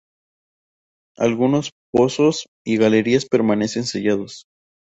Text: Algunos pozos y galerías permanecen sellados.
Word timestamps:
Algunos 1.19 1.69
pozos 1.93 2.47
y 2.65 2.77
galerías 2.77 3.27
permanecen 3.27 3.83
sellados. 3.83 4.45